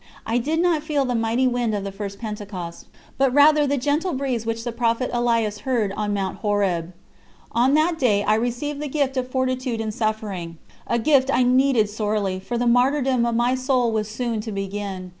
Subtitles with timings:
[0.25, 2.87] I did not feel the mighty wind of the first Pentecost,
[3.19, 6.91] but rather the gentle breeze which the prophet Elias heard on Mount Horeb.
[7.51, 11.87] On that day I received the gift of fortitude in suffering a gift I needed
[11.87, 15.09] sorely, for the martyrdom of my soul was soon to begin.